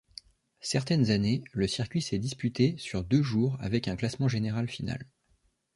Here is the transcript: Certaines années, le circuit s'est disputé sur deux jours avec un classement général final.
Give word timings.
Certaines 0.61 1.11
années, 1.11 1.43
le 1.51 1.67
circuit 1.67 2.01
s'est 2.01 2.17
disputé 2.17 2.75
sur 2.79 3.03
deux 3.03 3.21
jours 3.21 3.55
avec 3.59 3.87
un 3.87 3.95
classement 3.95 4.27
général 4.27 4.67
final. 4.67 5.05